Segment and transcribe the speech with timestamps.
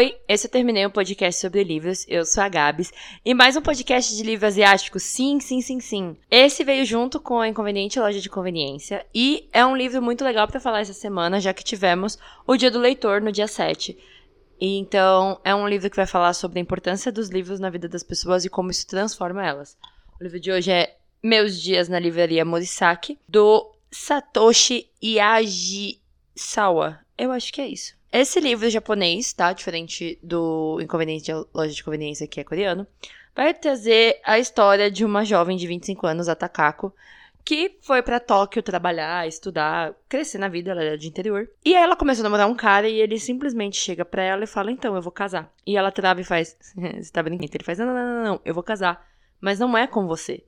[0.00, 2.06] Oi, esse eu terminei um podcast sobre livros.
[2.08, 2.90] Eu sou a Gabs.
[3.22, 4.98] E mais um podcast de livro asiático.
[4.98, 6.16] Sim, sim, sim, sim.
[6.30, 9.04] Esse veio junto com a Inconveniente Loja de Conveniência.
[9.14, 12.70] E é um livro muito legal para falar essa semana, já que tivemos o Dia
[12.70, 13.98] do Leitor no dia 7.
[14.58, 17.86] E então, é um livro que vai falar sobre a importância dos livros na vida
[17.86, 19.76] das pessoas e como isso transforma elas.
[20.18, 27.00] O livro de hoje é Meus Dias na Livraria Morisaki, do Satoshi Yajisawa.
[27.18, 27.99] Eu acho que é isso.
[28.12, 29.52] Esse livro japonês, tá?
[29.52, 32.86] Diferente do Inconveniente Loja de Conveniência, que é coreano,
[33.36, 36.92] vai trazer a história de uma jovem de 25 anos, a Takako,
[37.44, 41.48] que foi para Tóquio trabalhar, estudar, crescer na vida, ela era de interior.
[41.64, 44.46] E aí ela começou a namorar um cara e ele simplesmente chega pra ela e
[44.46, 45.52] fala: Então, eu vou casar.
[45.66, 47.50] E ela trava e faz: Você tá brincando?
[47.52, 49.08] Ele faz: não, não, não, não, eu vou casar.
[49.40, 50.44] Mas não é com você.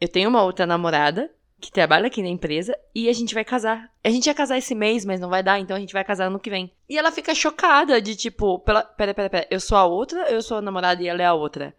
[0.00, 1.30] Eu tenho uma outra namorada
[1.60, 3.90] que trabalha aqui na empresa e a gente vai casar.
[4.02, 6.26] A gente ia casar esse mês, mas não vai dar, então a gente vai casar
[6.26, 6.72] ano que vem.
[6.88, 10.42] E ela fica chocada de tipo, pela, pera, pera, pera, eu sou a outra, eu
[10.42, 11.74] sou a namorada e ela é a outra.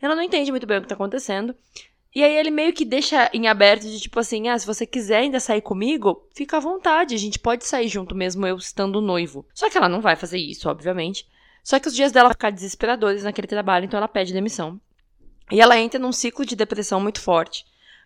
[0.00, 1.54] Ela não entende muito bem o que tá acontecendo.
[2.14, 5.18] E aí ele meio que deixa em aberto de tipo assim, ah, se você quiser
[5.18, 9.44] ainda sair comigo, fica à vontade, a gente pode sair junto mesmo eu estando noivo.
[9.52, 11.26] Só que ela não vai fazer isso, obviamente.
[11.62, 14.80] Só que os dias dela ficar desesperadores naquele trabalho, então ela pede demissão.
[15.50, 17.64] E ela entra num ciclo de depressão muito forte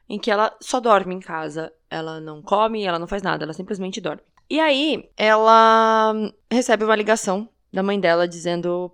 [0.09, 1.73] em que ela só dorme em casa.
[1.91, 4.23] Ela não come, ela não faz nada, ela simplesmente dorme.
[4.49, 6.15] E aí, ela
[6.51, 8.91] recebe uma ligação da mãe dela dizendo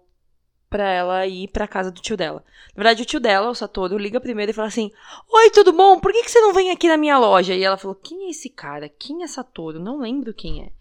[0.69, 2.45] para ela ir pra casa do tio dela.
[2.75, 4.91] Na verdade, o tio dela, o Satoru, liga primeiro e fala assim:
[5.33, 6.01] Oi, tudo bom?
[6.01, 7.55] Por que, que você não vem aqui na minha loja?
[7.55, 8.89] E ela falou: Quem é esse cara?
[8.89, 9.79] Quem é Satoru?
[9.79, 10.73] Não lembro quem é.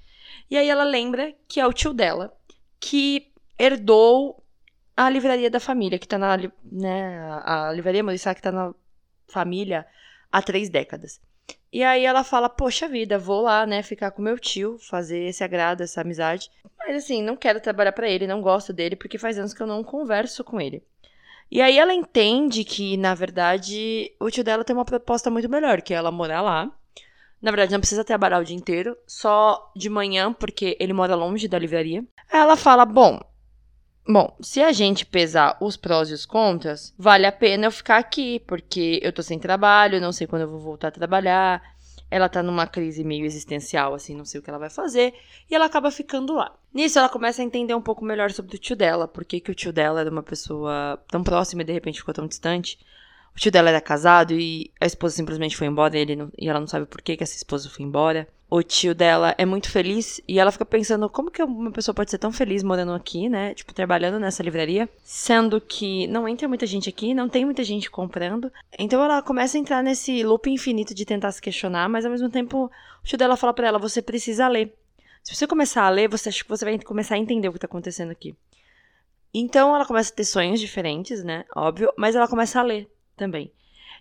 [0.49, 2.35] E aí ela lembra que é o tio dela,
[2.79, 4.43] que herdou
[4.97, 6.37] a livraria da família, que tá na.
[6.63, 8.73] Né, a livraria Morissá, que tá na
[9.27, 9.85] família
[10.33, 11.21] há três décadas.
[11.71, 15.43] E aí ela fala, poxa vida, vou lá, né, ficar com meu tio, fazer esse
[15.43, 16.49] agrado, essa amizade.
[16.77, 19.67] Mas assim, não quero trabalhar para ele, não gosto dele, porque faz anos que eu
[19.67, 20.83] não converso com ele.
[21.51, 25.81] E aí ela entende que, na verdade, o tio dela tem uma proposta muito melhor,
[25.81, 26.71] que é ela morar lá.
[27.41, 31.47] Na verdade, não precisa trabalhar o dia inteiro, só de manhã, porque ele mora longe
[31.47, 32.03] da livraria.
[32.31, 33.19] Ela fala, bom,
[34.05, 37.97] Bom, se a gente pesar os prós e os contras, vale a pena eu ficar
[37.97, 41.61] aqui, porque eu tô sem trabalho, não sei quando eu vou voltar a trabalhar.
[42.11, 45.15] Ela tá numa crise meio existencial, assim, não sei o que ela vai fazer,
[45.49, 46.53] e ela acaba ficando lá.
[46.71, 49.55] Nisso, ela começa a entender um pouco melhor sobre o tio dela, por que, o
[49.55, 52.77] tio dela era uma pessoa tão próxima e de repente ficou tão distante.
[53.35, 56.59] O tio dela era casado e a esposa simplesmente foi embora ele não, e ela
[56.59, 58.27] não sabe por que, que essa esposa foi embora.
[58.55, 62.11] O tio dela é muito feliz e ela fica pensando como que uma pessoa pode
[62.11, 63.55] ser tão feliz morando aqui, né?
[63.55, 67.89] Tipo, trabalhando nessa livraria, sendo que não entra muita gente aqui, não tem muita gente
[67.89, 68.53] comprando.
[68.77, 72.29] Então ela começa a entrar nesse loop infinito de tentar se questionar, mas ao mesmo
[72.29, 74.71] tempo o tio dela fala para ela: você precisa ler.
[75.23, 77.57] Se você começar a ler, você acha que você vai começar a entender o que
[77.57, 78.35] tá acontecendo aqui.
[79.33, 81.43] Então ela começa a ter sonhos diferentes, né?
[81.55, 82.87] Óbvio, mas ela começa a ler
[83.17, 83.51] também.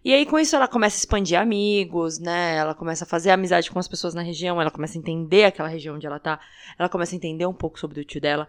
[0.04, 2.56] E aí, com isso, ela começa a expandir amigos, né?
[2.56, 5.68] Ela começa a fazer amizade com as pessoas na região, ela começa a entender aquela
[5.68, 6.40] região onde ela tá,
[6.76, 8.48] ela começa a entender um pouco sobre o tio dela.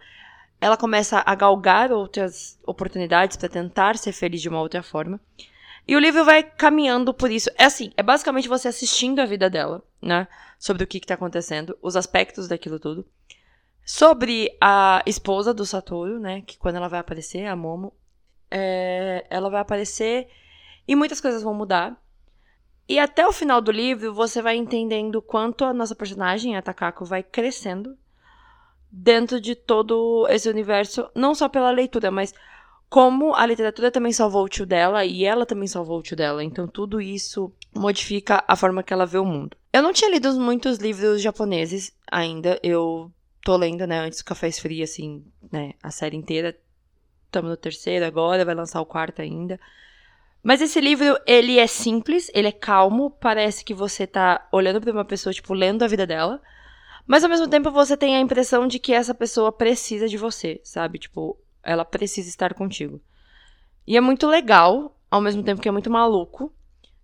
[0.60, 5.20] Ela começa a galgar outras oportunidades para tentar ser feliz de uma outra forma.
[5.88, 7.50] E o livro vai caminhando por isso.
[7.58, 10.28] É assim, é basicamente você assistindo a vida dela, né?
[10.58, 13.06] Sobre o que, que tá acontecendo, os aspectos daquilo tudo.
[13.86, 16.42] Sobre a esposa do Satoru, né?
[16.42, 17.94] Que quando ela vai aparecer, a Momo,
[18.50, 20.30] é, ela vai aparecer
[20.88, 21.96] e muitas coisas vão mudar.
[22.88, 27.06] E até o final do livro, você vai entendendo quanto a nossa personagem, a Takako,
[27.06, 27.98] vai crescendo
[28.92, 32.34] dentro de todo esse universo, não só pela leitura, mas
[32.90, 36.44] como a literatura também salvou o tio dela e ela também salvou o tio dela.
[36.44, 39.58] Então tudo isso modifica a forma que ela vê o mundo.
[39.74, 42.60] Eu não tinha lido muitos livros japoneses ainda.
[42.62, 43.12] Eu
[43.44, 46.56] tô lendo, né, antes do Café Esfria, assim, né, a série inteira.
[47.26, 49.60] Estamos no terceiro agora, vai lançar o quarto ainda.
[50.44, 54.92] Mas esse livro, ele é simples, ele é calmo, parece que você tá olhando para
[54.92, 56.42] uma pessoa, tipo, lendo a vida dela.
[57.08, 60.60] Mas ao mesmo tempo você tem a impressão de que essa pessoa precisa de você,
[60.62, 61.00] sabe?
[61.00, 63.00] Tipo, ela precisa estar contigo.
[63.88, 66.52] E é muito legal, ao mesmo tempo que é muito maluco,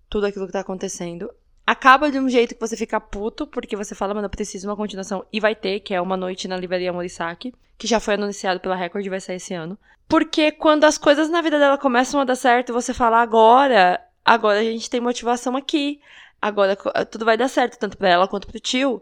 [0.10, 1.30] tudo aquilo que tá acontecendo.
[1.69, 4.68] Acaba de um jeito que você fica puto, porque você fala, mano, eu preciso de
[4.68, 5.24] uma continuação.
[5.31, 8.75] E vai ter, que é Uma Noite na Livraria Morisaki, que já foi anunciado pela
[8.75, 9.77] Record e vai sair esse ano.
[10.07, 14.62] Porque quando as coisas na vida dela começam a dar certo, você fala, agora, agora
[14.62, 16.01] a gente tem motivação aqui.
[16.42, 16.75] Agora
[17.06, 19.00] tudo vai dar certo, tanto para ela quanto pro tio.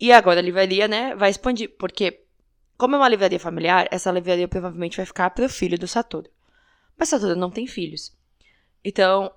[0.00, 1.76] E agora a livraria, né, vai expandir.
[1.78, 2.22] Porque,
[2.78, 6.30] como é uma livraria familiar, essa livraria provavelmente vai ficar pro filho do Satoru.
[6.96, 8.16] Mas Satoru não tem filhos.
[8.82, 9.30] Então,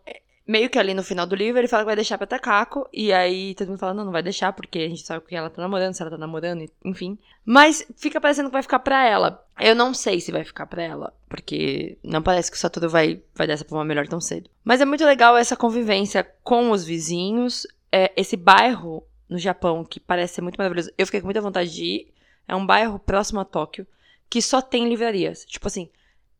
[0.47, 2.87] meio que ali no final do livro, ele fala que vai deixar pra Takako.
[2.91, 5.49] E aí todo mundo fala, não, não vai deixar, porque a gente sabe que ela
[5.49, 7.17] tá namorando, se ela tá namorando, enfim.
[7.45, 9.45] Mas fica parecendo que vai ficar pra ela.
[9.59, 13.21] Eu não sei se vai ficar pra ela, porque não parece que o Satoru vai,
[13.35, 14.49] vai dessa forma melhor tão cedo.
[14.63, 19.99] Mas é muito legal essa convivência com os vizinhos, é, esse bairro no Japão que
[19.99, 20.91] parece ser muito maravilhoso.
[20.97, 22.13] Eu fiquei com muita vontade de ir.
[22.47, 23.87] É um bairro próximo a Tóquio
[24.29, 25.45] que só tem livrarias.
[25.45, 25.89] Tipo assim,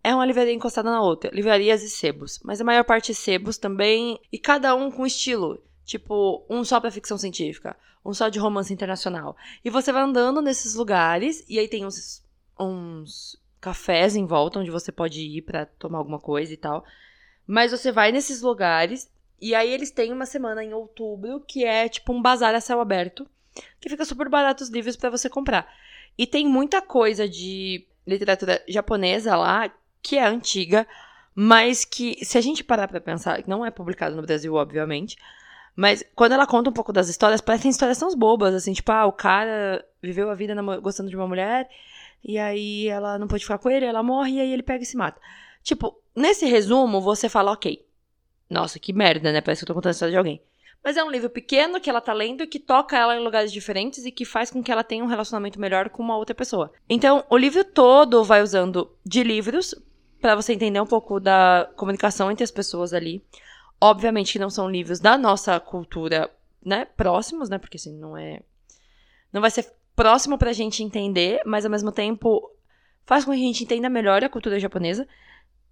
[0.04, 2.40] é uma livraria encostada na outra, livrarias e sebos.
[2.44, 5.62] Mas a maior parte é sebos também, e cada um com estilo.
[5.86, 9.36] Tipo, um só pra ficção científica, um só de romance internacional.
[9.64, 12.24] E você vai andando nesses lugares, e aí tem uns,
[12.60, 16.84] uns cafés em volta onde você pode ir para tomar alguma coisa e tal.
[17.46, 21.90] Mas você vai nesses lugares, e aí eles têm uma semana em outubro que é
[21.90, 23.28] tipo um bazar a céu aberto,
[23.80, 25.68] que fica super barato os livros para você comprar.
[26.18, 29.72] E tem muita coisa de literatura japonesa lá
[30.02, 30.88] que é antiga,
[31.34, 35.16] mas que, se a gente parar pra pensar, não é publicado no Brasil, obviamente,
[35.76, 39.06] mas quando ela conta um pouco das histórias, parecem histórias tão bobas, assim, tipo, ah,
[39.06, 41.70] o cara viveu a vida gostando de uma mulher,
[42.24, 44.86] e aí ela não pode ficar com ele, ela morre, e aí ele pega e
[44.86, 45.20] se mata.
[45.64, 47.86] Tipo, nesse resumo, você fala, ok,
[48.50, 49.40] nossa, que merda, né?
[49.40, 50.42] Parece que eu tô contando a história de alguém.
[50.84, 54.04] Mas é um livro pequeno que ela tá lendo que toca ela em lugares diferentes
[54.04, 56.72] e que faz com que ela tenha um relacionamento melhor com uma outra pessoa.
[56.90, 59.76] Então, o livro todo vai usando de livros
[60.22, 63.24] para você entender um pouco da comunicação entre as pessoas ali.
[63.80, 66.30] Obviamente que não são livros da nossa cultura,
[66.64, 68.42] né, próximos, né, porque assim, não é
[69.34, 72.52] não vai ser próximo pra gente entender, mas ao mesmo tempo
[73.06, 75.08] faz com que a gente entenda melhor a cultura japonesa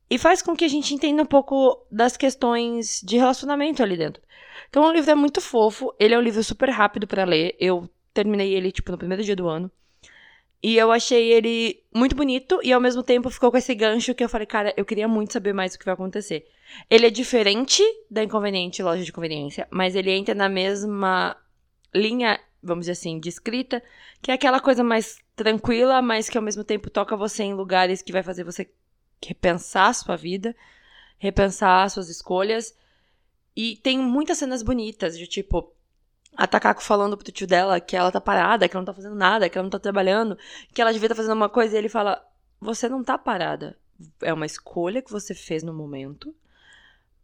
[0.10, 4.22] e faz com que a gente entenda um pouco das questões de relacionamento ali dentro.
[4.70, 7.56] Então, o livro é muito fofo, ele é um livro super rápido para ler.
[7.60, 9.72] Eu terminei ele tipo no primeiro dia do ano.
[10.62, 14.24] E eu achei ele muito bonito e ao mesmo tempo ficou com esse gancho que
[14.24, 16.46] eu falei, cara, eu queria muito saber mais o que vai acontecer.
[16.90, 21.38] Ele é diferente da Inconveniente Loja de Conveniência, mas ele entra na mesma
[21.96, 23.82] linha, vamos dizer assim, de escrita,
[24.22, 28.02] que é aquela coisa mais tranquila, mas que ao mesmo tempo toca você em lugares
[28.02, 28.70] que vai fazer você
[29.26, 30.54] repensar a sua vida,
[31.18, 32.76] repensar as suas escolhas.
[33.56, 35.74] E tem muitas cenas bonitas, de tipo,
[36.40, 39.14] a Takako falando pro tio dela que ela tá parada, que ela não tá fazendo
[39.14, 40.38] nada, que ela não tá trabalhando,
[40.74, 42.26] que ela devia estar tá fazendo uma coisa, e ele fala:
[42.62, 43.78] Você não tá parada.
[44.22, 46.34] É uma escolha que você fez no momento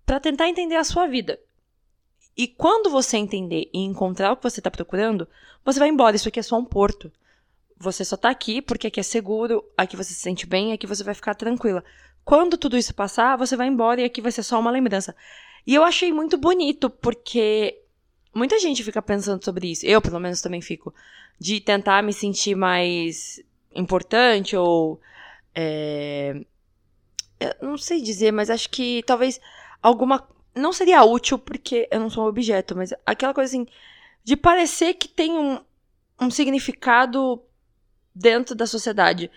[0.05, 1.39] para tentar entender a sua vida.
[2.35, 5.25] E quando você entender e encontrar o que você tá procurando,
[5.63, 6.17] você vai embora.
[6.17, 7.09] Isso aqui é só um porto.
[7.79, 11.05] Você só tá aqui porque aqui é seguro, aqui você se sente bem, aqui você
[11.05, 11.81] vai ficar tranquila.
[12.25, 15.15] Quando tudo isso passar, você vai embora e aqui vai ser só uma lembrança.
[15.65, 17.84] E eu achei muito bonito, porque
[18.35, 19.85] Muita gente fica pensando sobre isso.
[19.85, 20.93] Eu, pelo menos, também fico.
[21.39, 23.41] De tentar me sentir mais
[23.73, 24.99] importante ou.
[25.55, 26.45] É,
[27.61, 29.39] não sei dizer, mas acho que talvez
[29.81, 30.27] alguma.
[30.53, 33.65] Não seria útil porque eu não sou um objeto, mas aquela coisa assim.
[34.21, 35.61] De parecer que tem um,
[36.19, 37.41] um significado
[38.13, 39.31] dentro da sociedade.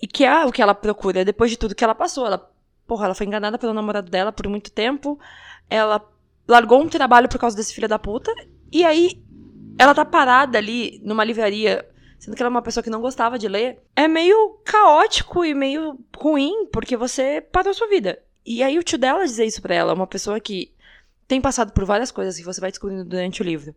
[0.00, 2.26] E que é o que ela procura depois de tudo que ela passou.
[2.26, 2.50] Ela,
[2.86, 5.18] porra, ela foi enganada pelo namorado dela por muito tempo.
[5.68, 6.00] Ela
[6.46, 8.32] largou um trabalho por causa desse filho da puta.
[8.70, 9.22] E aí,
[9.78, 11.88] ela tá parada ali numa livraria,
[12.18, 13.78] sendo que ela é uma pessoa que não gostava de ler.
[13.94, 18.18] É meio caótico e meio ruim, porque você parou a sua vida.
[18.44, 20.72] E aí, o tio dela dizer isso pra ela, uma pessoa que
[21.26, 23.74] tem passado por várias coisas que você vai descobrindo durante o livro.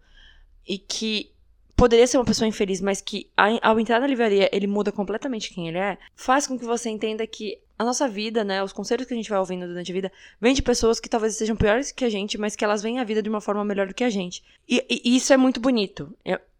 [0.67, 1.31] E que
[1.77, 3.29] poderia ser uma pessoa infeliz, mas que
[3.61, 7.25] ao entrar na livraria ele muda completamente quem ele é, faz com que você entenda
[7.27, 10.11] que a nossa vida, né, os conselhos que a gente vai ouvindo durante a vida,
[10.41, 13.03] vem de pessoas que talvez sejam piores que a gente, mas que elas veem a
[13.03, 14.43] vida de uma forma melhor do que a gente.
[14.67, 16.11] E, e isso é muito bonito.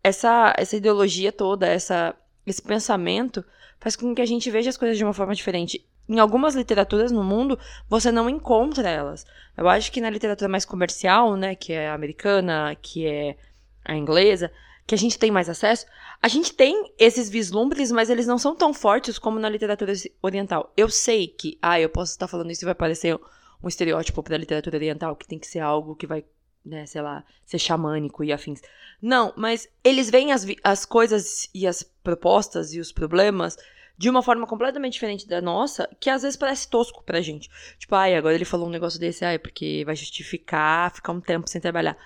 [0.04, 3.44] Essa, essa ideologia toda, essa, esse pensamento,
[3.80, 5.84] faz com que a gente veja as coisas de uma forma diferente.
[6.08, 7.58] Em algumas literaturas no mundo,
[7.90, 9.26] você não encontra elas.
[9.58, 13.36] Eu acho que na literatura mais comercial, né, que é a americana, que é
[13.84, 14.52] a inglesa,
[14.88, 15.86] que a gente tem mais acesso,
[16.22, 19.92] a gente tem esses vislumbres, mas eles não são tão fortes como na literatura
[20.22, 20.72] oriental.
[20.78, 23.20] Eu sei que, ah, eu posso estar falando isso e vai parecer
[23.62, 26.24] um estereótipo para a literatura oriental, que tem que ser algo que vai,
[26.66, 28.62] né, sei lá, ser xamânico e afins.
[29.02, 33.58] Não, mas eles veem as, as coisas e as propostas e os problemas
[33.98, 37.50] de uma forma completamente diferente da nossa, que às vezes parece tosco pra gente.
[37.78, 41.50] Tipo, ai, agora ele falou um negócio desse, ai, porque vai justificar ficar um tempo
[41.50, 41.98] sem trabalhar.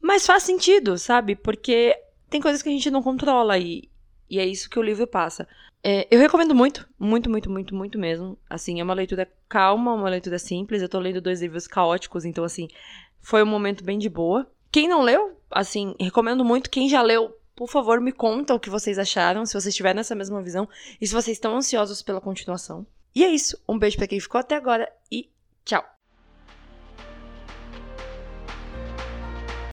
[0.00, 1.34] Mas faz sentido, sabe?
[1.36, 1.96] Porque
[2.28, 3.88] tem coisas que a gente não controla e,
[4.28, 5.46] e é isso que o livro passa.
[5.82, 8.36] É, eu recomendo muito, muito, muito, muito, muito mesmo.
[8.48, 10.82] Assim, é uma leitura calma, uma leitura simples.
[10.82, 12.68] Eu tô lendo dois livros caóticos, então, assim,
[13.20, 14.50] foi um momento bem de boa.
[14.70, 16.70] Quem não leu, assim, recomendo muito.
[16.70, 20.14] Quem já leu, por favor, me conta o que vocês acharam, se vocês tiverem essa
[20.14, 20.68] mesma visão
[21.00, 22.86] e se vocês estão ansiosos pela continuação.
[23.14, 23.58] E é isso.
[23.68, 25.30] Um beijo para quem ficou até agora e
[25.64, 25.97] tchau!